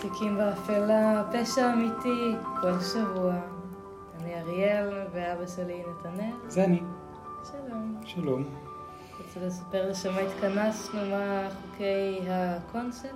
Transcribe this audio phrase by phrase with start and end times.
[0.00, 3.34] תיקים באפלה, פשע אמיתי, כל שבוע.
[4.20, 6.34] אני אריאל, ואבא שלי נתנאל.
[6.48, 6.82] זה אני.
[7.44, 8.00] שלום.
[8.04, 8.44] שלום.
[9.34, 13.08] רוצה לספר לשם מה התכנסנו, מה חוקי הקונספט,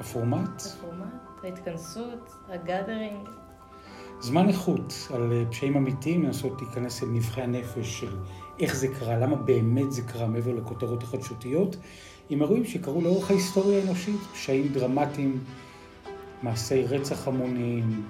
[0.00, 3.28] הפורמט, הפורמט, ההתכנסות, הגאדרינג.
[4.20, 8.16] זמן איכות על אה, פשעים אמיתיים, לנסות להיכנס אל נבחי הנפש של
[8.60, 11.76] איך זה קרה, למה באמת זה קרה מעבר לכותרות החדשותיות,
[12.30, 15.38] עם אירועים שקרו לאורך ההיסטוריה האנושית, פשעים דרמטיים,
[16.42, 18.02] מעשי רצח המוניים,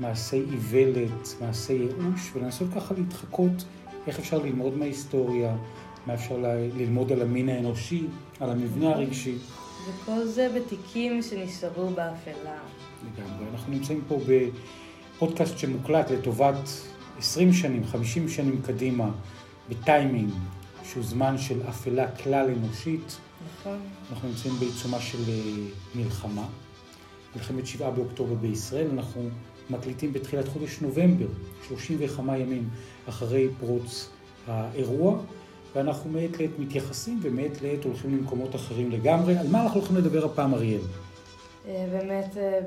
[0.00, 3.64] מעשי איוולת, מעשי ייאוש, ולנסות ככה להתחקות
[4.06, 5.56] איך אפשר ללמוד מההיסטוריה,
[6.06, 8.06] מה אפשר ל- ללמוד על המין האנושי,
[8.40, 9.34] על המבנה הרגשי.
[9.88, 12.58] וכל זה בתיקים שנשארו באפלה.
[13.04, 13.44] לגמרי.
[13.52, 14.18] אנחנו נמצאים פה
[15.16, 16.68] בפודקאסט שמוקלט לטובת
[17.18, 19.10] 20 שנים, 50 שנים קדימה,
[19.68, 20.30] בטיימינג,
[20.84, 23.16] שהוא זמן של אפלה כלל אנושית.
[23.60, 23.80] נכון?
[24.12, 25.40] אנחנו נמצאים בעיצומה של אה,
[25.94, 26.46] מלחמה,
[27.36, 28.90] מלחמת שבעה באוקטובר בישראל.
[28.92, 29.28] אנחנו
[29.70, 31.26] מקליטים בתחילת חודש נובמבר,
[31.68, 32.68] 30 וכמה ימים
[33.08, 34.08] אחרי פרוץ
[34.46, 35.18] האירוע,
[35.74, 39.38] ואנחנו מעת לעת מתייחסים ומעת לעת הולכים למקומות אחרים לגמרי.
[39.38, 40.80] על מה אנחנו הולכים לדבר הפעם, אריאל?
[41.68, 42.60] אה, באמת, אה,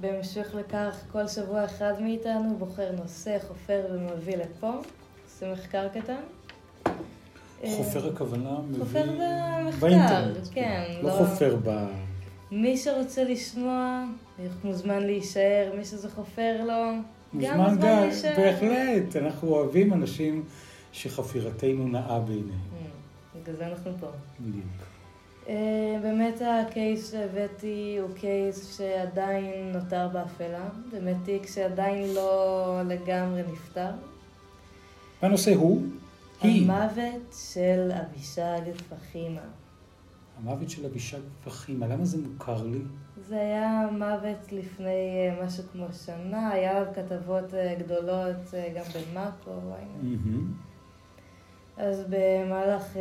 [0.00, 4.70] בהמשך לכך, כל שבוע אחד מאיתנו בוחר נושא, חופר ומביא לפה.
[5.24, 6.20] עושה מחקר קטן.
[7.64, 8.84] אה, חופר הכוונה מביא...
[8.84, 10.36] חופר במחקר, באינטרנט.
[10.52, 11.86] כן, לא לא- חופר ב...
[12.50, 14.04] מי שרוצה לשמוע,
[14.64, 16.72] מוזמן להישאר, מי שזה חופר לו,
[17.42, 18.32] גם מוזמן גם, להישאר.
[18.36, 19.16] בהחלט.
[19.16, 20.44] אנחנו אוהבים אנשים
[20.92, 22.48] שחפירתנו נאה בעיניהם.
[22.50, 24.06] אה, בגלל זה אנחנו פה.
[24.40, 24.64] בדיוק.
[25.48, 33.90] אה, באמת הקייס שהבאתי הוא קייס שעדיין נותר באפלה, באמת תיק שעדיין לא לגמרי נפתר.
[35.22, 35.82] והנושא הוא,
[36.44, 39.40] היא, המוות של אבישג פחימה.
[40.38, 41.86] המוות של אבישג פחימה.
[41.86, 42.80] למה זה מוכר לי?
[43.28, 48.84] זה היה מוות לפני אה, משהו כמו שנה, היה עליו כתבות אה, גדולות אה, גם
[48.94, 49.60] במאקו.
[51.76, 52.96] אז במהלך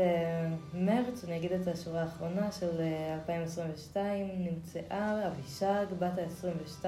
[0.74, 6.86] מרץ, אני אגיד את השורה האחרונה של אה, 2022, נמצאה אבישג, בת ה-22,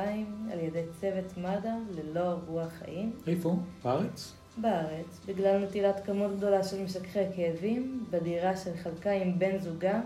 [0.51, 3.55] על ידי צוות מד"א ללא רוח חיים איפה?
[3.83, 4.33] בארץ?
[4.57, 10.01] בארץ, בגלל נטילת כמות גדולה של משככי כאבים בדירה של חלקה עם בן זוגה,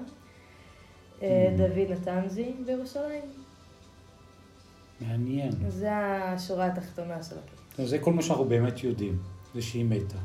[1.22, 1.58] אה, Mm.
[1.58, 3.22] דוד נתנזי, בירושלים.
[5.02, 5.52] מעניין.
[5.68, 7.36] זה השורה התחתונה של.
[7.76, 9.18] טוב, זה כל מה שאנחנו באמת יודעים,
[9.56, 10.18] זה שהיא מתה.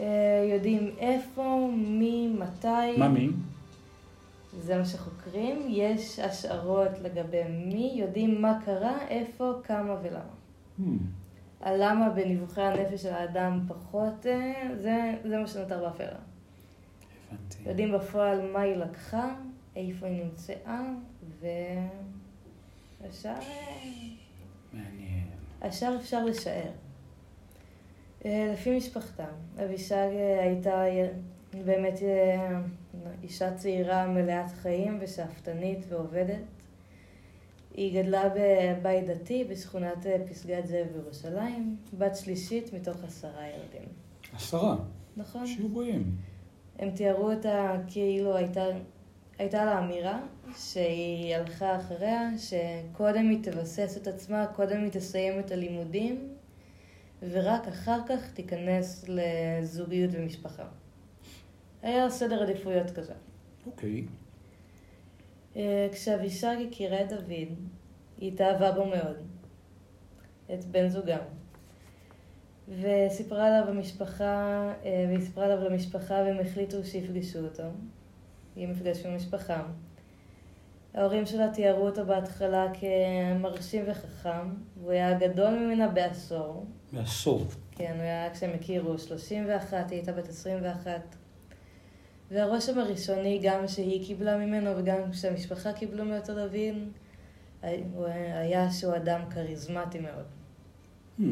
[0.00, 0.06] אה,
[0.54, 2.96] יודעים איפה, מי, מתי.
[2.98, 3.30] מה מי?
[4.60, 5.66] זה מה שחוקרים.
[5.68, 10.20] יש השערות לגבי מי, יודעים מה קרה, איפה, כמה ולמה.
[10.80, 10.82] Hmm,
[11.64, 16.06] הלמה בניווחי הנפש של האדם פחות, אה, זה, זה מה שנותר באפלה.
[16.06, 17.56] הבנתי.
[17.66, 19.34] יודעים בפועל מה היא לקחה,
[19.76, 20.82] איפה היא נמצאה,
[21.40, 23.38] והשאר אה,
[24.72, 25.26] מעניין.
[25.62, 26.70] השאר אפשר לשער.
[28.24, 29.26] אה, לפי משפחתה,
[29.64, 30.08] אבישג
[30.40, 30.82] הייתה
[31.64, 31.98] באמת
[33.22, 36.63] אישה צעירה מלאת חיים ושאפתנית ועובדת.
[37.74, 43.88] היא גדלה בבית דתי בשכונת אה, פסגת זאב בירושלים, בת שלישית מתוך עשרה ילדים.
[44.34, 44.76] עשרה,
[45.16, 45.46] נכון?
[45.46, 46.16] שיהיו גויים.
[46.78, 48.64] הם תיארו אותה כאילו הייתה,
[49.38, 50.20] הייתה לה אמירה
[50.56, 56.28] שהיא הלכה אחריה, שקודם היא תבסס את עצמה, קודם היא תסיים את הלימודים,
[57.30, 60.64] ורק אחר כך תיכנס לזוגיות ומשפחה.
[61.82, 63.12] היה סדר עדיפויות כזה.
[63.66, 64.00] אוקיי.
[64.00, 64.23] אה,
[65.92, 67.48] כשאבישג הכירה את דוד,
[68.18, 69.16] היא התאהבה בו מאוד,
[70.54, 71.18] את בן זוגם.
[72.68, 77.62] וסיפרה עליו במשפחה, אה, והיא סיפרה עליו למשפחה והם החליטו שיפגשו אותו.
[78.56, 79.62] היא מפגש עם המשפחה.
[80.94, 86.66] ההורים שלה תיארו אותו בהתחלה כמרשים וחכם, והוא היה גדול ממנה בעשור.
[86.92, 87.46] בעשור.
[87.70, 91.16] כן, הוא היה, כשהם הכירו, 31, היא הייתה בת 21.
[92.30, 96.88] והרושם הראשוני, גם שהיא קיבלה ממנו וגם שהמשפחה קיבלו מאותו דוד,
[97.94, 100.24] הוא היה שהוא אדם כריזמטי מאוד.
[101.20, 101.22] Hmm,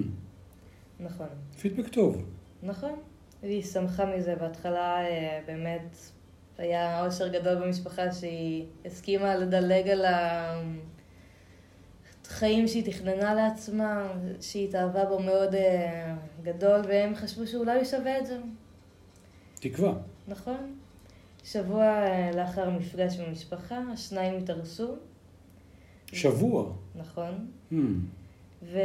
[1.00, 1.28] נכון.
[1.60, 2.24] פידבק טוב.
[2.62, 2.98] נכון.
[3.42, 4.36] והיא שמחה מזה.
[4.36, 5.96] בהתחלה אה, באמת
[6.58, 10.04] היה אושר גדול במשפחה שהיא הסכימה לדלג על
[12.24, 18.18] החיים שהיא תכננה לעצמה, שהיא התאהבה בו מאוד אה, גדול, והם חשבו שאולי הוא שווה
[18.18, 18.38] את זה.
[19.54, 19.92] תקווה.
[20.28, 20.78] נכון?
[21.44, 24.96] שבוע אה, לאחר המפגש עם המשפחה, השניים התארסו,
[26.12, 26.72] שבוע.
[26.94, 27.50] נכון?
[27.72, 27.76] Hmm,
[28.62, 28.82] ודוד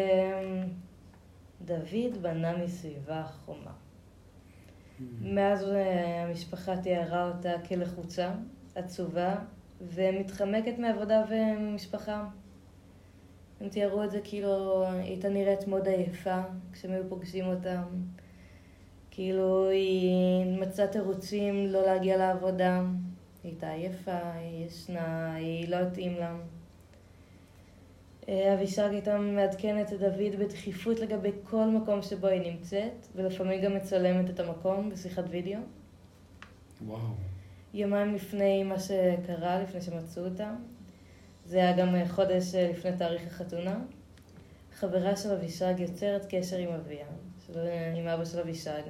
[2.22, 3.72] בנה מסביבה חומה.
[3.72, 5.02] hmm.
[5.22, 8.32] מאז אה, המשפחה תיארה אותה כלחוצה,
[8.76, 9.36] עצובה,
[9.82, 12.30] ומתחמקת מעבודה ומשפחה.
[13.62, 16.42] הם תיארו את זה כאילו היא הייתה נראית מאוד עייפה
[16.74, 17.84] כשהם היו פוגשים אותם.
[19.18, 22.82] כאילו היא מצאה תירוצים לא להגיע לעבודה,
[23.44, 26.36] היא הייתה עייפה, היא ישנה, היא לא התאים לה.
[28.30, 33.76] אה, אבישג הייתה מעדכנת את דוד בדחיפות לגבי כל מקום שבו היא נמצאת, ולפעמים גם
[33.76, 35.60] מצלמת את המקום בשיחת וידאו.
[36.86, 37.00] וואו.
[37.74, 40.54] יומיים לפני מה שקרה, לפני שמצאו אותה,
[41.46, 43.80] זה היה גם חודש לפני תאריך החתונה,
[44.74, 47.06] חברה של אבישג יוצרת קשר עם אביה,
[47.96, 48.82] עם אבא של אבישג.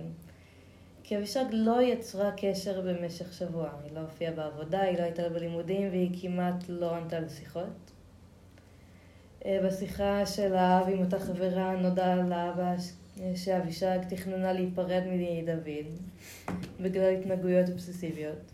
[1.03, 5.89] כי אבישג לא יצרה קשר במשך שבוע, היא לא הופיעה בעבודה, היא לא הייתה בלימודים
[5.89, 7.91] והיא כמעט לא ענתה לשיחות.
[9.45, 12.75] אה, בשיחה של האב עם אותה חברה נודע לאבא
[13.35, 15.67] שאבישג תכננה להיפרד מדוד
[16.81, 18.51] בגלל התנהגויות אובססיביות.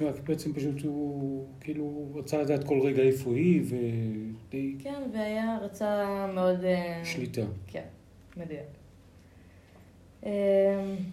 [0.00, 4.76] רק בעצם פשוט הוא כאילו רצה לדעת כל רגע איפה היא ודי...
[4.78, 6.64] כן, והיה רצה מאוד...
[6.64, 7.42] אה, שליטה.
[7.66, 7.84] כן,
[8.36, 8.83] מדויק.
[10.24, 10.30] אה,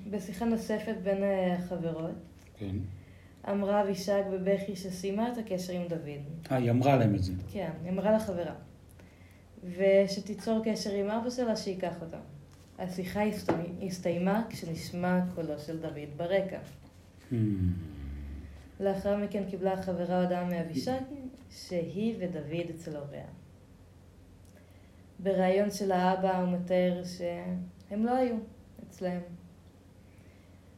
[0.10, 2.12] בשיחה נוספת בין החברות,
[2.58, 2.76] כן.
[3.50, 6.52] אמרה אבישג בבכי שסיימה את הקשר עם דוד.
[6.52, 7.34] אה, היא אמרה להם את זה.
[7.52, 8.54] כן, היא אמרה לחברה.
[9.64, 12.18] ושתיצור קשר עם אבא שלה שייקח אותה.
[12.80, 13.22] השיחה
[13.82, 16.60] הסתיימה כשנשמע קולו של דוד ברקע.
[17.32, 17.36] Hmm.
[18.80, 21.00] לאחר מכן קיבלה החברה הודעה מאבישג
[21.50, 23.26] שהיא ודוד אצל הוריה.
[25.20, 28.36] בריאיון של האבא הוא מתאר שהם לא היו
[29.02, 29.22] אצלהם.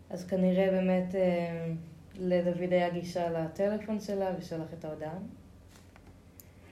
[0.10, 1.74] אז כנראה באמת אה,
[2.16, 5.18] לדוד היה גישה לטלפון שלה ושלח את ההודעה.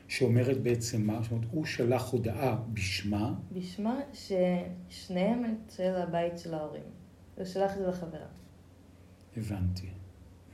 [0.08, 1.22] שאומרת בעצם מה?
[1.22, 3.34] זאת אומרת, הוא שלח הודעה בשמה.
[3.52, 6.84] בשמה ששניהם אצל הבית של ההורים.
[7.36, 8.28] הוא שלח את זה לחברה.
[9.38, 9.90] הבנתי.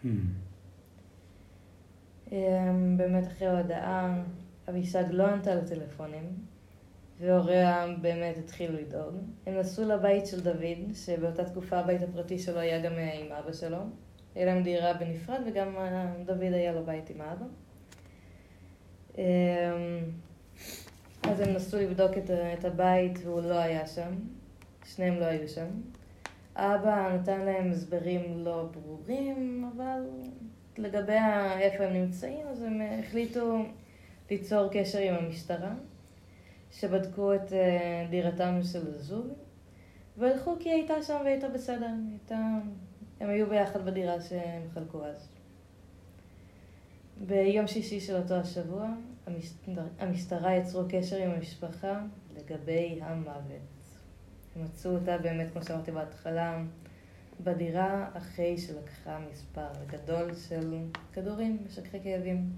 [0.03, 0.07] Hmm.
[2.31, 4.23] אמ, באמת אחרי ההודעה,
[4.69, 6.23] אבישג לא ענתה לטלפונים,
[7.19, 9.15] והוריה באמת התחילו לדאוג.
[9.45, 13.77] הם נסעו לבית של דוד, שבאותה תקופה הבית הפרטי שלו היה גם עם אבא שלו.
[14.35, 15.75] היה להם דירה בנפרד, וגם
[16.25, 17.45] דוד היה לו בית עם האבא.
[19.17, 19.23] אמ,
[21.23, 22.11] אז הם נסו לבדוק
[22.57, 24.15] את, הבית והוא לא היה שם,
[24.85, 25.67] שניהם לא היו שם.
[26.55, 30.01] אבא נתן להם הסברים לא ברורים, אבל
[30.77, 31.17] לגבי
[31.59, 33.65] איפה הם נמצאים, אז הם החליטו
[34.31, 35.73] ליצור קשר עם המשטרה,
[36.71, 39.27] שבדקו את אה, דירתם של הזוג,
[40.17, 42.37] והלכו כי היא הייתה שם והייתה בסדר, הייתה...
[43.19, 45.29] הם היו ביחד בדירה שהם חלקו אז.
[47.27, 48.89] ביום שישי של אותו השבוע,
[49.99, 52.01] המשטרה יצרו קשר עם המשפחה
[52.37, 53.61] לגבי המוות.
[54.55, 56.63] הם מצאו אותה באמת, כמו שאמרתי בהתחלה,
[57.43, 60.75] בדירה אחרי שלקחה מספר גדול של
[61.13, 62.49] כדורים משככי כאבים.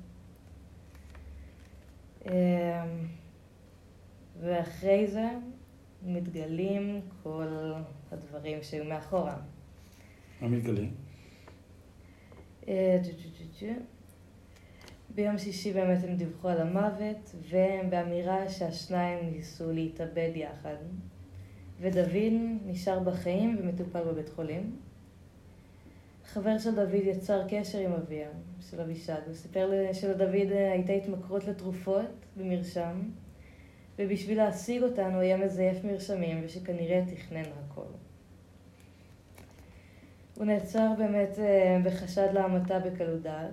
[4.40, 5.30] ואחרי זה
[6.06, 7.74] מתגלים כל
[8.12, 9.38] הדברים שהיו מאחורה.
[10.42, 10.94] מה מתגלים?
[12.68, 12.98] אה,
[15.16, 20.76] ביום שישי באמת הם דיווחו על המוות, והם באמירה שהשניים ניסו להתאבד יחד.
[21.82, 22.34] ודוד
[22.66, 24.76] נשאר בחיים ומטופל בבית חולים.
[26.26, 28.30] חבר של דוד יצר קשר עם אביה,
[28.62, 33.02] של אבישג, הוא סיפר שלדוד הייתה התמכרות לתרופות במרשם,
[34.00, 37.82] ובשביל להשיג אותנו הוא היה מזייף מרשמים, ושכנראה תכנן הכל.
[40.38, 43.52] הוא נעצר באמת אה, בחשד להמתה בקלות דעת,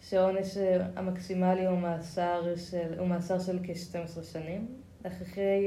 [0.00, 0.56] שהעונש
[0.96, 4.66] המקסימלי הוא מאסר של, הוא מאסר של כ-12 שנים.
[5.06, 5.66] אחרי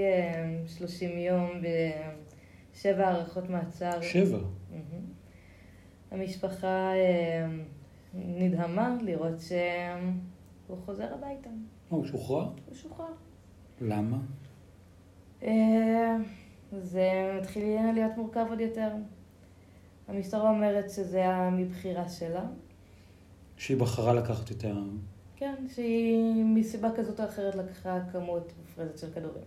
[0.68, 1.50] 30 אה, יום
[2.74, 4.02] ושבע הארכות מעצר.
[4.02, 4.40] שבע?
[6.12, 7.48] המשפחה אה,
[8.14, 11.50] נדהמה לראות שהוא חוזר הביתה.
[11.50, 12.50] מה, הוא שוחרר?
[12.66, 13.14] הוא שוחרר.
[13.82, 14.18] למה?
[15.44, 16.16] אה,
[16.72, 18.90] זה מתחיל להיות מורכב עוד יותר.
[20.08, 22.46] המשטרה אומרת שזה היה מבחירה שלה.
[23.58, 24.74] שהיא בחרה לקחת את ה...
[25.36, 29.44] כן, שהיא מסיבה כזאת או אחרת לקחה כמות מופרזת של כדורים,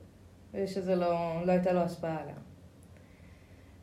[0.55, 2.35] ושזה לא, לא הייתה לו השפעה עליה.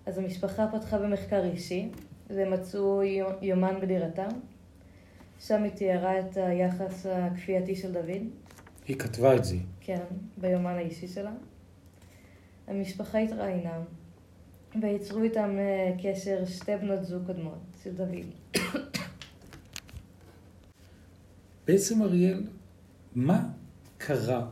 [0.06, 1.90] אז המשפחה פתחה במחקר אישי,
[2.30, 3.02] והם מצאו
[3.42, 4.28] יומן בדירתה,
[5.40, 8.45] שם היא תיארה את היחס הכפייתי של דוד.
[8.88, 9.56] היא כתבה את זה.
[9.82, 10.04] כן,
[10.38, 11.32] ביומן האישי שלה.
[12.68, 13.80] המשפחה התראיינה,
[14.82, 18.26] ויצרו איתם אה, קשר שתי בנות זוג קודמות של דוד.
[21.68, 22.44] בעצם אריאל,
[23.16, 23.50] מה
[23.98, 24.48] קרה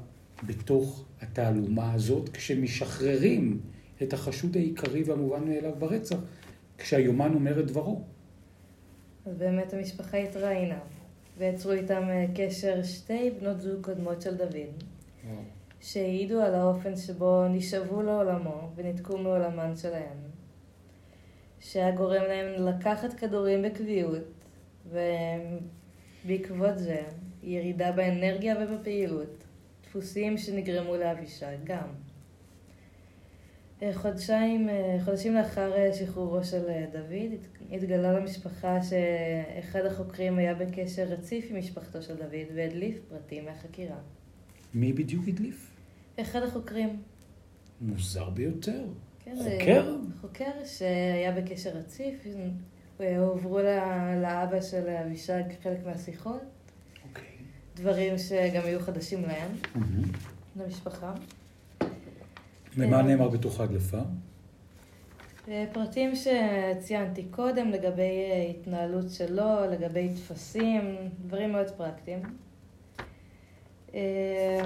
[0.46, 3.62] בתוך התעלומה הזאת כשמשחררים
[4.04, 6.18] את החשוד העיקרי והמובן מאליו ברצח,
[6.78, 8.04] כשהיומן אומר את דברו?
[9.26, 10.80] אז באמת המשפחה התראיינה,
[11.38, 14.84] ויצרו איתם אה, קשר שתי בנות זוג קודמות של דוד.
[15.82, 20.18] שהעידו על האופן שבו נשאבו לעולמו וניתקו מעולמן שלהם.
[21.60, 24.46] שהיה גורם להם לקחת כדורים בקביעות,
[26.26, 27.02] ובעקבות זה
[27.44, 29.44] ירידה באנרגיה ובפעילות,
[29.84, 31.88] דפוסים שנגרמו לאבישג גם.
[33.84, 36.64] אה, חודשיים, אה, חודשים לאחר אה, שחרורו של
[36.94, 43.46] דוד, הת- התגלה למשפחה שאחד החוקרים היה בקשר רציף עם משפחתו של דוד והדליף פרטים
[43.46, 43.96] מהחקירה.
[44.74, 45.70] מי בדיוק הדליף?
[46.22, 47.02] אחד החוקרים,
[47.82, 48.84] מוזר ביותר.
[49.26, 49.96] כן, חוקר?
[50.22, 52.28] חוקר שהיה בקשר רציף,
[52.98, 53.60] הועברו
[54.22, 56.42] לאבא של אבישג חלק מהשיחות,
[57.10, 57.26] אוקיי.
[57.76, 60.04] דברים שגם היו חדשים להם, מהמם.
[60.56, 61.14] למשפחה.
[62.78, 63.02] ומה.
[63.02, 64.00] נאמר בתוך ההדלפה?
[65.48, 72.22] אה, פרטים שציינתי קודם לגבי אה, התנהלות שלו, לגבי טפסים, דברים מאוד פרקטיים.
[73.96, 74.64] אה,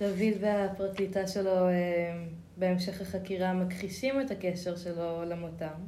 [0.00, 2.24] דוד והפרקליטה שלו אה,
[2.56, 5.78] בהמשך החקירה מכחישים את הקשר שלו למותם.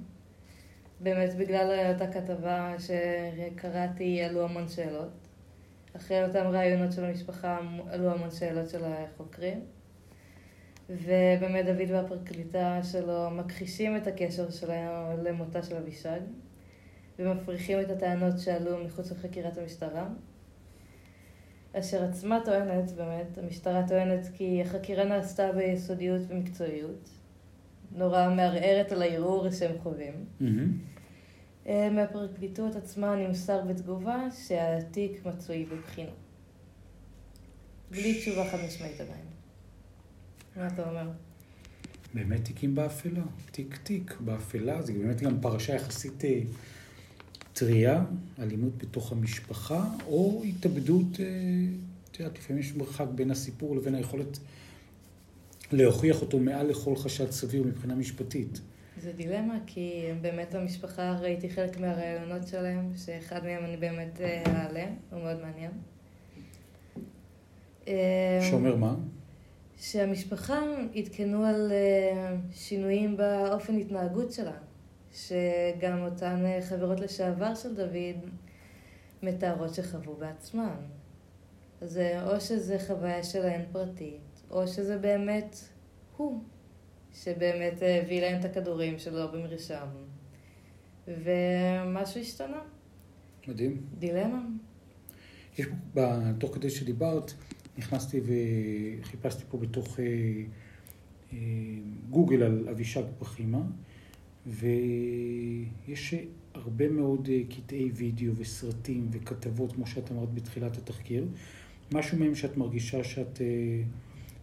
[1.00, 5.21] באמת בגלל אותה כתבה שקראתי עלו המון שאלות.
[5.96, 7.58] אחרי אותם ראיונות של המשפחה
[7.90, 9.60] עלו המון שאלות של החוקרים.
[10.90, 16.20] ובאמת דוד והפרקליטה שלו מכחישים את הקשר שלהם למותה של אבישג
[17.18, 20.08] ומפריחים את הטענות שעלו מחוץ לחקירת המשטרה.
[21.72, 27.08] אשר עצמה טוענת, באמת, המשטרה טוענת כי החקירה נעשתה ביסודיות ומקצועיות.
[27.96, 30.24] נורא מערערת על הערעור שהם חווים.
[30.40, 30.78] מהמם.
[31.66, 36.10] אה, מהפרקליטות עצמה נמסר בתגובה שהתיק מצוי בבחינה.
[37.90, 39.24] בלי תשובה חד משמעית עדיין.
[40.56, 41.10] מה אתה אומר?
[42.14, 46.40] באמת תיקים באפלה, תיק תיק באפלה, זה באמת גם פרשה יחסית אה,
[47.52, 48.04] טריה,
[48.38, 51.26] אלימות בתוך המשפחה, או התאבדות, אה,
[52.10, 54.38] את יודעת, לפעמים יש מרחק בין הסיפור לבין היכולת
[55.72, 58.60] להוכיח אותו מעל לכל חשד סביר מבחינה משפטית.
[59.02, 64.86] זה דילמה, כי באמת במשפחה ראיתי חלק מהרעיונות שלהם, שאחד מהם אני באמת אה, אעלה,
[65.10, 65.70] הוא מאוד מעניין.
[67.88, 68.94] אה, שאומר מה?
[69.76, 70.60] שהמשפחה
[70.94, 74.56] עדכנו על אה, שינויים באופן התנהגות שלה,
[75.12, 78.30] שגם אותן חברות לשעבר של דוד
[79.22, 80.76] מתארות שחוו בעצמן.
[81.80, 85.56] אז או שזה חוויה שלהן פרטית, או שזה באמת
[86.16, 86.42] הוא,
[87.14, 89.86] שבאמת הביא להם את הכדורים שלו במרשם.
[91.08, 92.60] ומשהו השתנה,
[93.48, 93.80] מדהים.
[93.98, 94.44] דילמה.
[95.58, 97.32] יש פה, תוך כדי שדיברת,
[97.78, 100.04] נכנסתי וחיפשתי פה בתוך אה,
[101.32, 101.38] אה,
[102.10, 103.62] גוגל על אבישג פחימה,
[104.46, 106.14] ויש
[106.54, 111.26] הרבה מאוד אה, קטעי וידאו וסרטים וכתבות, כמו שאת אמרת בתחילת התחקיר.
[111.92, 113.82] משהו מהם שאת מרגישה שאת אה,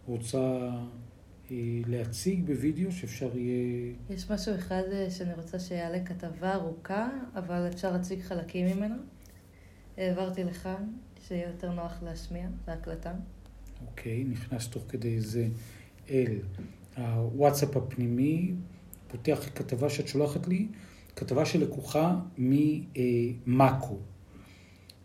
[0.06, 0.70] רוצה
[1.86, 3.92] להציג בווידאו, שאפשר יהיה...
[4.10, 8.96] יש משהו אחד אה, שאני רוצה שיעלה כתבה ארוכה, אבל אפשר להציג חלקים ממנה.
[9.96, 10.68] העברתי לך,
[11.26, 13.12] שיהיה יותר נוח להשמיע, להקלטה.
[13.86, 15.48] אוקיי, נכנס תוך כדי זה
[16.10, 16.38] אל
[16.96, 18.54] הוואטסאפ הפנימי,
[19.08, 20.68] פותח כתבה שאת שולחת לי,
[21.16, 23.98] כתבה שלקוחה ממאקו.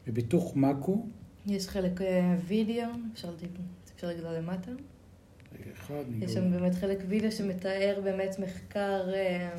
[0.07, 1.05] ובתוך מאקו,
[1.45, 3.35] יש חלק אה, וידאו, אפשר,
[3.95, 4.71] אפשר לגדול למטה.
[5.59, 6.31] רגע אחד, יש.
[6.31, 9.49] שם באמת חלק וידאו שמתאר באמת מחקר אה,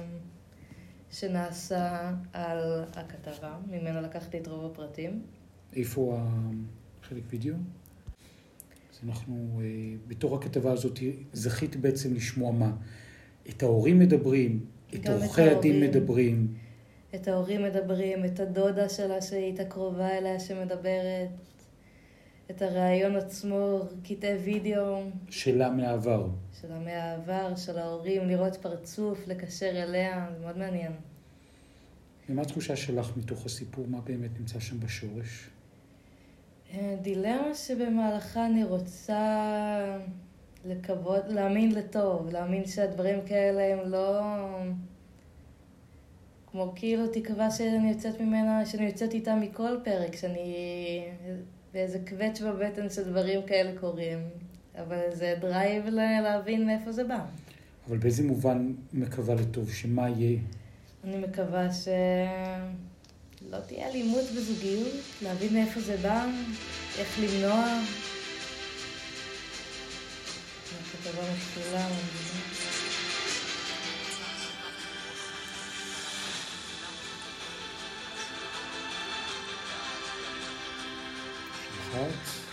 [1.10, 5.22] שנעשה על הכתבה, ממנו לקחתי את רוב הפרטים.
[5.76, 6.18] איפה
[7.02, 7.54] החלק וידאו?
[8.92, 9.66] אז אנחנו, אה,
[10.08, 10.98] בתור הכתבה הזאת,
[11.32, 12.72] זכית בעצם לשמוע מה?
[13.48, 15.80] את ההורים מדברים, את עורכי הדין.
[15.80, 16.54] מדברים.
[17.14, 21.28] את ההורים מדברים, את הדודה שלה שהייתה קרובה אליה שמדברת,
[22.50, 25.00] את הראיון עצמו, קטעי וידאו
[25.30, 26.28] שלה מהעבר.
[26.60, 30.92] שלה מהעבר, של ההורים, לראות פרצוף, לקשר אליה, זה מאוד מעניין.
[32.28, 33.86] ומה התחושה שלך מתוך הסיפור?
[33.88, 35.50] מה באמת נמצא שם בשורש?
[36.74, 39.98] אה, דילמה שבמהלכה אני רוצה
[40.64, 44.20] לקוות, להאמין לטוב, להאמין שהדברים כאלה הם לא...
[46.50, 50.54] כמו כאילו תקווה שאני יוצאת ממנה, שאני יוצאת איתה מכל פרק, שאני...
[51.76, 54.18] באיזה קווץ' בבטן שדברים כאלה קורים.
[54.78, 55.86] אבל זה drive
[56.22, 57.24] להבין מאיפה זה בא.
[57.88, 59.72] אבל באיזה מובן מקווה לטוב?
[59.72, 60.38] שמה יהיה?
[61.04, 64.92] אני מקווה שלא תהיה אלימות בזוגיות,
[65.22, 66.26] להבין מאיפה זה בא,
[66.98, 67.64] איך למנוע.
[70.80, 72.25] הכתבה מתחילה, המדינה.
[81.96, 82.46] אחת.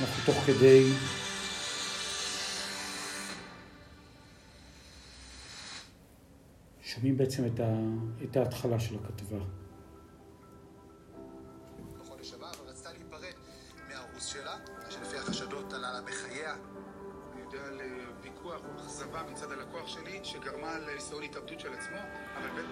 [0.00, 0.92] אנחנו תוך כדי
[6.82, 7.64] שומעים בעצם את, ה...
[8.24, 9.38] את ההתחלה של הכתבה.
[17.80, 17.86] אה,
[18.22, 21.96] ויכוח או אכזבה מצד הלקוח שלי, שגרמה לניסיון התאבדות של עצמו,
[22.36, 22.64] אבל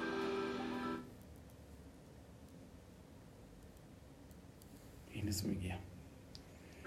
[5.32, 5.76] זה מגיע.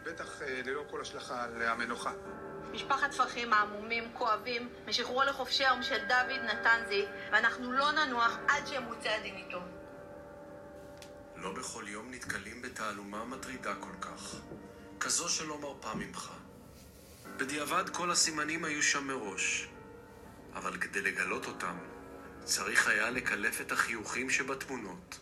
[0.06, 2.12] בטח אה, ללא כל השלכה על המנוחה.
[2.72, 9.16] משפחת פרחים העמומים, כואבים, משחרורו לחופשי היום של דוד נתנזי, ואנחנו לא ננוח עד שימוצה
[9.16, 9.60] הדין איתו.
[11.36, 14.36] לא בכל יום נתקלים בתעלומה מטרידה כל כך,
[15.00, 16.32] כזו שלא מרפה ממך.
[17.38, 19.68] בדיעבד כל הסימנים היו שם מראש,
[20.54, 21.78] אבל כדי לגלות אותם,
[22.44, 25.20] צריך היה לקלף את החיוכים שבתמונות,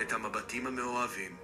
[0.00, 1.36] את המבטים המאוהבים,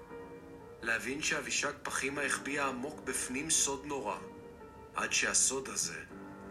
[0.84, 4.16] להבין שאבישג פחימה החביאה עמוק בפנים סוד נורא,
[4.94, 6.00] עד שהסוד הזה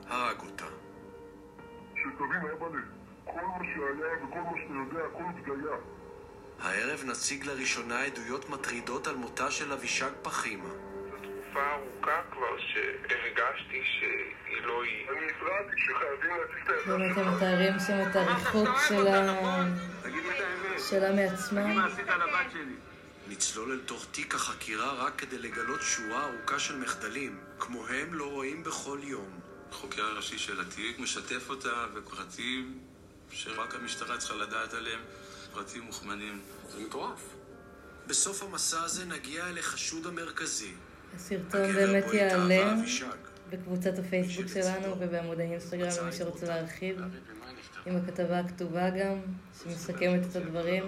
[0.08, 0.66] הרג אותה.
[1.96, 2.82] שתבין, אבא'לה,
[3.26, 5.24] כל מה שהיה וכל מה שאתה יודע, הכל
[5.54, 5.76] בדיה.
[6.60, 10.70] הערב נציג לראשונה עדויות מטרידות על מותה של אבישג פחימה.
[11.22, 15.10] תקופה ארוכה כבר שהרגשתי שהיא לא היא.
[15.10, 17.36] אני הפרעתי שחייבים להציג את העמדה באמת הם.
[17.36, 19.66] מתארים שם את הריחוק של ה-
[20.90, 21.80] שלה מעצמם.
[23.34, 28.64] נצלול אל תוך תיק החקירה רק כדי לגלות שורה ארוכה של מחדלים, כמוהם לא רואים
[28.64, 29.40] בכל יום.
[29.70, 32.80] החוקר הראשי של התיק משתף אותה בפרטים
[33.32, 35.00] שרק המשטרה צריכה לדעת עליהם,
[35.54, 36.42] פרטים מוכמנים.
[36.70, 37.20] זה מטורף.
[38.08, 40.72] בסוף המסע הזה נגיע אל החשוד המרכזי.
[41.16, 43.06] הסרטון באמת יעלה אבישג.
[43.50, 47.02] בקבוצת הפייסבוק שלנו ובעמוד האינסטגרם למי שרוצה להרחיב,
[47.86, 49.18] עם הכתבה הכתובה גם,
[49.64, 50.84] שמסכמת את הדברים.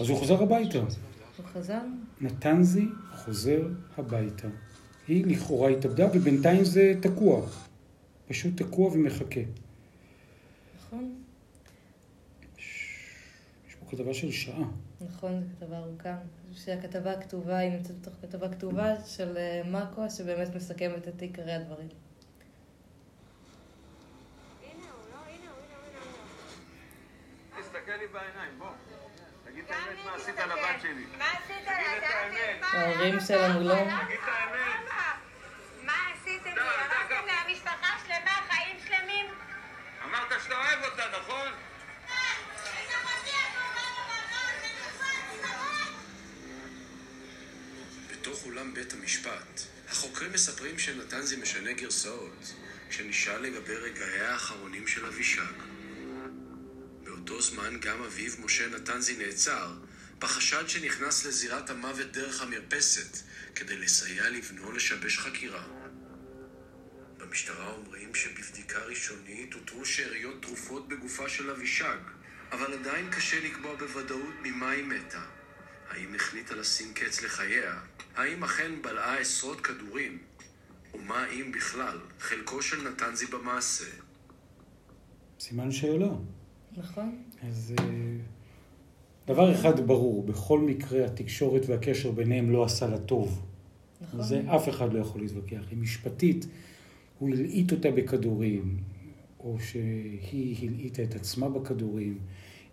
[0.00, 0.78] אז הוא חוזר הביתה.
[0.78, 1.80] הוא חזר?
[2.20, 4.48] נתנזי חוזר הביתה.
[5.08, 7.46] היא לכאורה התאבדה, ובינתיים זה תקוע.
[8.28, 9.40] פשוט תקוע ומחכה.
[10.76, 11.14] נכון,
[13.68, 14.64] יש פה כתבה של שעה.
[15.00, 16.16] נכון, זו כתבה ארוכה.
[16.52, 21.88] שהכתבה הכתובה, היא נמצאת בתוך כתבה כתובה של אה, מאקו, שבאמת מסכמת את עיקרי הדברים.
[27.60, 28.66] תסתכל לי בעיניים, בוא.
[29.66, 31.04] תגיד את האמת מה עשית לבת שלי.
[31.18, 31.72] מה עשית לה?
[31.76, 32.62] תגיד את האמת.
[32.62, 33.74] ההורים שלה מולו.
[33.74, 34.90] תגיד את האמת.
[35.82, 36.60] מה עשיתם לי?
[36.60, 39.26] הרסתם לה משפחה שלמה, חיים שלמים?
[40.04, 41.52] אמרת שאתה אוהב אותה, נכון?
[48.10, 52.54] בתוך אולם בית המשפט, החוקרים מספרים שנתנזי משנה גרסאות
[52.90, 55.69] כשנשאל לגבי רגעיה האחרונים של אבישג.
[57.40, 59.72] זמן גם אביו משה נתנזי נעצר
[60.18, 63.16] בחשד שנכנס לזירת המוות דרך המרפסת
[63.54, 65.64] כדי לסייע לבנו לשבש חקירה.
[67.16, 71.98] במשטרה אומרים שבבדיקה ראשונית אותרו שאריות תרופות בגופה של אבישג,
[72.52, 75.22] אבל עדיין קשה לקבוע בוודאות ממה היא מתה.
[75.88, 77.80] האם החליטה לשים קץ לחייה?
[78.16, 80.18] האם אכן בלעה עשרות כדורים?
[80.94, 83.90] ומה אם בכלל חלקו של נתנזי במעשה?
[85.40, 86.06] סימן שאלה.
[86.76, 87.22] נכון?
[87.48, 87.84] אז אה,
[89.26, 93.46] דבר אחד ברור, בכל מקרה התקשורת והקשר ביניהם לא עשה לה טוב.
[94.00, 94.22] נכון.
[94.22, 95.72] זה אף אחד לא יכול להתווכח.
[95.72, 96.46] אם משפטית
[97.18, 98.76] הוא הלעיט אותה בכדורים,
[99.40, 102.18] או שהיא הלעיטה את עצמה בכדורים,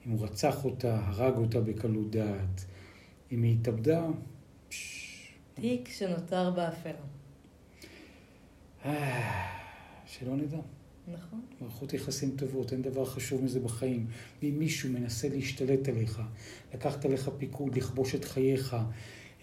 [0.05, 2.65] אם הוא רצח אותה, הרג אותה בקלות דעת,
[3.31, 4.07] אם היא התאבדה,
[5.53, 6.93] תיק שנותר באפלה.
[8.86, 9.47] אה,
[10.05, 10.57] שלא נדע.
[11.13, 11.41] נכון.
[11.61, 14.07] מערכות יחסים טובות, אין דבר חשוב מזה בחיים.
[14.43, 16.21] אם מישהו מנסה להשתלט עליך,
[16.73, 18.75] לקחת עליך פיקוד, לכבוש את חייך,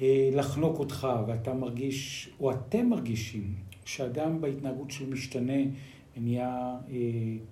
[0.01, 5.63] אה, לחנוק אותך, ואתה מרגיש, או אתם מרגישים, שאדם בהתנהגות שלו משתנה
[6.17, 6.97] ונהיה אה,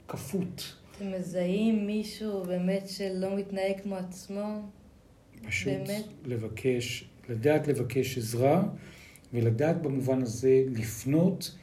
[0.09, 4.63] כפות, אתם מזהים מישהו באמת שלא מתנהג כמו עצמו?
[5.47, 6.05] פשוט באמת?
[6.25, 8.63] לבקש, לדעת לבקש עזרה,
[9.33, 11.57] ולדעת במובן הזה לפנות,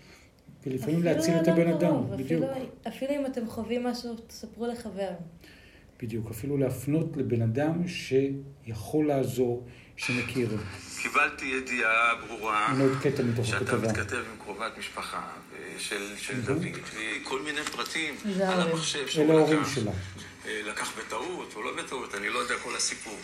[0.66, 1.80] ולפעמים להציל את הבן אדם.
[1.80, 2.44] קרוב, בדיוק.
[2.44, 5.10] אפילו, אפילו אם אתם חווים משהו, תספרו לחבר.
[6.02, 9.68] בדיוק, אפילו להפנות לבן אדם שיכול לעזור,
[9.98, 10.50] שמכיר.
[11.02, 12.76] קיבלתי ידיעה ברורה
[13.44, 13.78] שאתה.
[13.78, 15.22] מתכתב עם קרובת משפחה
[15.56, 16.66] אה, של של דוד,
[17.22, 18.16] וכל מיני פרטים
[18.48, 18.62] על.
[18.62, 19.76] המחשב שהוא לקח.
[19.76, 19.92] שלה.
[20.46, 23.18] אה, לקח בטעות או לא בטעות, אני לא יודע כל הסיפור.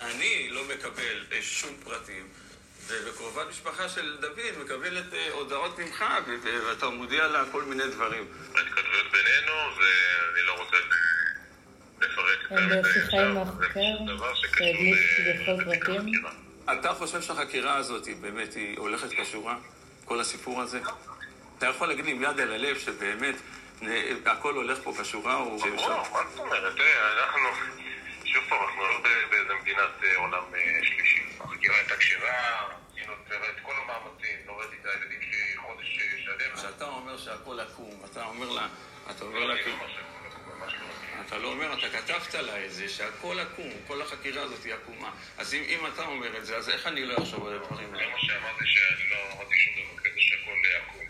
[0.00, 2.24] אני לא מקבל אה, שום פרטים,
[2.86, 8.24] ובקרובת משפחה של דוד מקבלת אה, הודעות ממך, ו- ואתה מודיע לה כל מיני דברים.
[8.54, 10.76] ההתכתבויות בינינו, ואני לא רוצה
[12.00, 13.54] לפרט הם יותר מדי בשיחה עם עכשיו.
[13.58, 16.24] זה החוקר, פשוט דבר שקשור שהדליף ל- כביכול לתיק פרטים.
[16.80, 19.56] אתה חושב שהחקירה הזאת היא באמת, היא הולכת כשורה?
[20.04, 20.80] כל הסיפור הזה?
[21.58, 23.34] אתה יכול להגיד עם יד על הלב שבאמת
[24.26, 25.34] הכל הולך פה כשורה?
[25.36, 25.58] או...
[25.58, 25.70] ברור,
[26.12, 26.72] מה זאת אומרת?
[27.18, 27.48] אנחנו...
[28.32, 31.22] שוב פעם, אנחנו לא באיזה מדינת אה, עולם אה, שלישי.
[31.40, 33.12] החקירה הייתה כשרה, עשינו
[33.50, 36.56] את כל המאמצים, לא ראיתי את הילדים שלי חודש אה, שלם.
[36.56, 38.68] כשאתה אומר שהכל עקום, אתה אומר לה...
[39.10, 39.54] אתה אומר לה...
[41.26, 45.10] אתה לא אומר, אתה כתבת לה את זה, שהכל עקום, כל החקירה הזאת היא עקומה.
[45.38, 48.06] אז אם, אם אתה אומר את זה, אז איך אני לא אחשוב על הדברים האלה?
[48.06, 51.06] זה מה שאמרתי, שאני לא אמרתי שום דבר כזה שהכל עקום.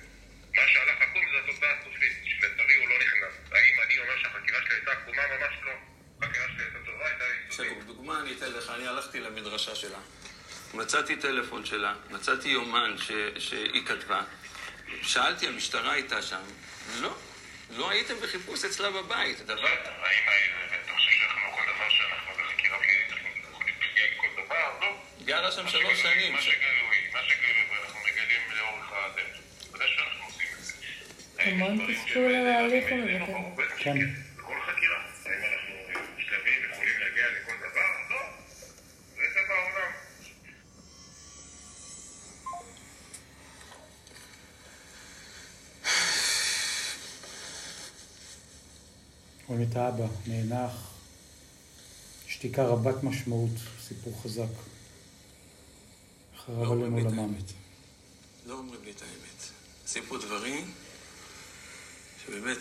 [0.55, 3.53] מה שהלך עקום זה התוצאה הסופית, שלצערי הוא לא נכנס.
[3.53, 5.23] האם אני אומר שהחקירה שלי הייתה עקומה?
[5.37, 5.73] ממש לא.
[6.23, 7.25] החקירה שלי הייתה טובה, הייתה
[8.39, 9.99] אתן לך, אני הלכתי למדרשה שלה.
[10.75, 14.23] מצאתי טלפון שלה, מצאתי יומן ש, שהיא כתבה.
[15.03, 16.43] שאלתי, המשטרה הייתה שם?
[17.01, 17.15] לא.
[17.77, 19.41] לא הייתם בחיפוש אצלה בבית.
[19.41, 19.67] דבר...
[19.67, 19.77] האם
[20.85, 23.13] אתה חושב שאנחנו כל דבר שאנחנו בחקירה פלילית
[23.51, 24.79] יכולים להגיע לכל דבר?
[24.81, 24.97] לא.
[25.25, 26.33] גרה שם שלוש שנים.
[26.33, 29.39] מה שגלוי, מה שגלוי, ואנחנו מגלים לאורך הדרך.
[29.75, 30.73] ודאי שאנחנו עושים את זה.
[31.39, 33.19] המון תסכול על ההליך הזה.
[33.79, 33.97] כן.
[34.37, 34.99] בכל חקירה.
[35.27, 35.75] האם אנחנו
[36.19, 37.89] שלבים יכולים להגיע לכל דבר?
[38.11, 38.23] לא.
[39.17, 39.93] זה טבע העולם.
[49.53, 50.73] רואים את האבא, נאנח,
[52.29, 53.51] שתיקה רבת משמעות,
[53.89, 54.53] סיפור חזק.
[56.47, 57.53] חרב עלינו למוות.
[58.47, 59.51] לא אומרים לי את האמת.
[59.83, 60.75] עושים פה דברים
[62.25, 62.57] שבאמת,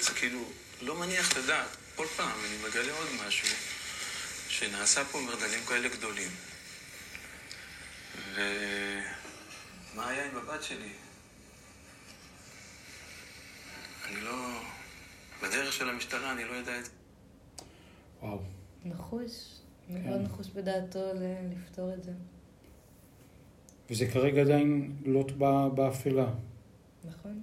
[0.00, 0.40] זה כאילו
[0.82, 1.76] לא מניח את הדעת.
[1.96, 3.48] כל פעם אני מגלה עוד משהו,
[4.48, 6.30] שנעשה פה מרדלים כאלה גדולים.
[8.34, 10.92] ומה היה עם הבת שלי?
[14.04, 14.60] אני לא...
[15.42, 16.90] בדרך של המשטרה, אני לא יודע את זה.
[18.22, 18.38] וואו.
[18.84, 21.00] נחוש, מאוד נחוש בדעתו
[21.50, 22.12] לפתור את זה.
[23.90, 25.32] וזה כרגע עדיין לוט
[25.74, 26.34] באפלה.
[27.04, 27.42] נכון.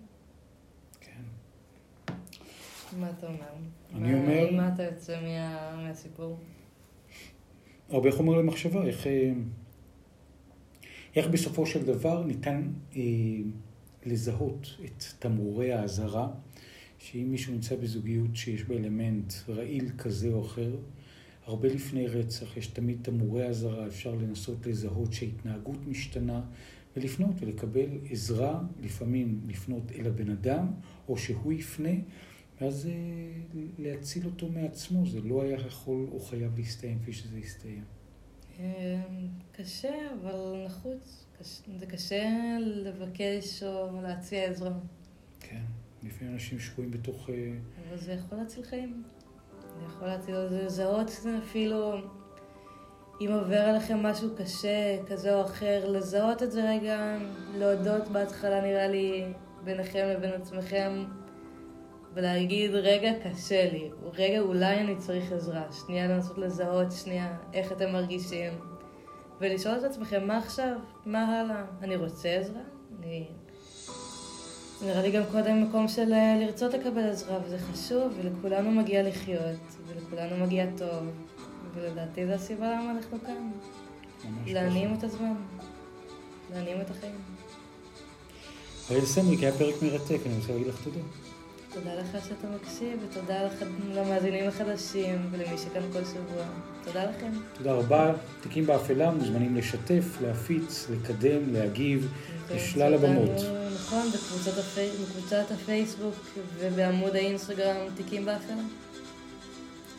[1.02, 1.22] כן.
[3.00, 3.54] מה אתה אומר?
[3.96, 4.52] אני אומר...
[4.52, 5.76] מה אתה יוצא מה...
[5.76, 6.40] מהסיפור?
[7.90, 9.08] הרבה חומר למחשבה, איך,
[11.16, 13.02] איך בסופו של דבר ניתן אה,
[14.06, 16.28] לזהות את תמרורי האזהרה
[17.04, 20.76] שאם מישהו נמצא בזוגיות שיש בה אלמנט רעיל כזה או אחר,
[21.46, 26.42] הרבה לפני רצח יש תמיד תמורי אזהרה, אפשר לנסות לזהות שההתנהגות משתנה
[26.96, 30.68] ולפנות ולקבל עזרה, לפעמים לפנות אל הבן אדם,
[31.08, 31.90] או שהוא יפנה,
[32.62, 32.92] ואז אה,
[33.80, 35.06] להציל אותו מעצמו.
[35.06, 37.84] זה לא היה יכול או חייב להסתיים כפי שזה הסתיים.
[38.60, 39.02] אה,
[39.52, 41.26] קשה, אבל נחוץ.
[41.80, 44.74] זה קשה לבקש או להציע עזרה.
[45.40, 45.62] כן.
[46.04, 47.30] לפעמים אנשים שקועים בתוך...
[47.30, 47.54] אה,
[47.90, 49.04] אבל זה יכול להציל חיים.
[49.80, 51.12] זה יכול להציל, זה לזהות
[51.44, 51.94] אפילו,
[53.22, 57.18] אם עובר עליכם משהו קשה, כזה או אחר, לזהות את זה רגע,
[57.58, 59.34] להודות בהתחלה נראה לי
[59.64, 61.04] ביניכם לבין עצמכם,
[62.14, 67.92] ולהגיד, רגע, קשה לי, רגע, אולי אני צריך עזרה, שנייה לנסות לזהות, שנייה, איך אתם
[67.92, 68.54] מרגישים,
[69.42, 70.78] ולשאול את עצמכם, מה עכשיו?
[71.06, 71.66] מה הלאה?
[71.82, 72.62] אני רוצה עזרה?
[73.00, 73.28] אני
[74.86, 79.78] נראה לי גם קודם מקום של אה, לרצות לקבל עזרה, וזה חשוב, ולכולנו מגיע לחיות,
[79.88, 81.04] ולכולנו מגיע טוב,
[81.76, 83.52] ולדעתי זו הסיבה למה אנחנו כאן.
[84.48, 85.34] להנעים את הזמן,
[86.54, 87.16] להנעים את החיים.
[88.92, 91.00] אריאל סמריק היה פרק מרתק, אני רוצה להגיד לך תודה.
[91.74, 93.54] תודה לך שאתה מקשיב, ותודה לך,
[93.94, 96.44] למאזינים החדשים, ולמי שכאן כל שבוע.
[96.84, 97.32] תודה לכם.
[97.54, 98.14] תודה רבה.
[98.42, 102.12] תיקים באפלה מוזמנים לשתף, להפיץ, לקדם, להגיב,
[102.52, 103.61] לשלל הבמות.
[103.92, 104.90] נכון, בקבוצת, הפי...
[105.02, 106.16] בקבוצת הפייסבוק
[106.58, 108.56] ובעמוד האינסטגרם תיקים באפלה.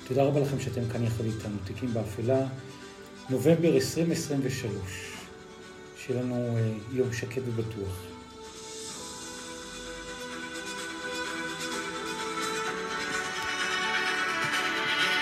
[0.04, 2.46] תודה רבה לכם שאתם כאן יחד איתנו, תיקים באפלה,
[3.30, 4.72] נובמבר 2023.
[5.96, 8.11] שיהיה לנו אה, יום שקט ובטוח.